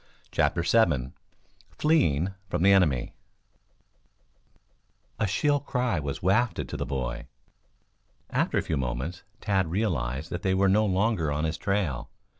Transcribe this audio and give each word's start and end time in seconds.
CHAPTER 0.31 0.63
VII 0.63 1.11
FLEEING 1.77 2.33
FROM 2.49 2.63
THE 2.63 2.71
ENEMY 2.71 3.13
A 5.19 5.27
shrill 5.27 5.59
cry 5.59 5.99
was 5.99 6.23
wafted 6.23 6.67
to 6.69 6.75
the 6.77 6.87
boy. 6.87 7.27
After 8.31 8.57
a 8.57 8.63
few 8.63 8.77
moments 8.77 9.21
Tad 9.41 9.69
realized 9.69 10.31
that 10.31 10.41
they 10.41 10.55
were 10.55 10.69
no 10.69 10.87
longer 10.87 11.31
on 11.31 11.43
his 11.43 11.59
trail. 11.59 12.09